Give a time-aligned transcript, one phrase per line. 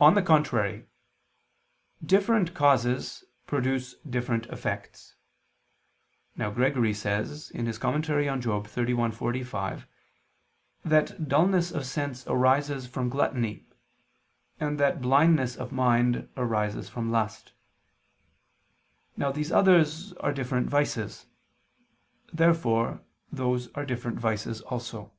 [0.00, 0.86] On the contrary,
[2.04, 5.14] Different causes produce different effects.
[6.34, 7.68] Now Gregory says (Moral.
[7.70, 9.86] xxxi, 45)
[10.84, 13.68] that dulness of sense arises from gluttony,
[14.58, 17.52] and that blindness of mind arises from lust.
[19.16, 21.26] Now these others are different vices.
[22.32, 23.00] Therefore
[23.30, 25.12] those are different vices also.